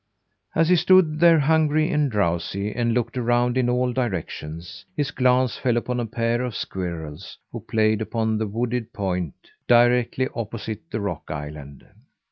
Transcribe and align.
As 0.55 0.69
he 0.69 0.75
stood 0.77 1.19
there 1.19 1.37
hungry 1.37 1.91
and 1.91 2.09
drowsy, 2.09 2.73
and 2.73 2.91
looked 2.91 3.19
around 3.19 3.55
in 3.55 3.69
all 3.69 3.93
directions, 3.93 4.83
his 4.97 5.11
glance 5.11 5.57
fell 5.57 5.77
upon 5.77 5.99
a 5.99 6.07
pair 6.07 6.41
of 6.41 6.55
squirrels, 6.55 7.37
who 7.51 7.59
played 7.59 8.01
upon 8.01 8.39
the 8.39 8.47
wooded 8.47 8.93
point, 8.93 9.35
directly 9.67 10.27
opposite 10.33 10.81
the 10.89 11.01
rock 11.01 11.29
island. 11.29 11.85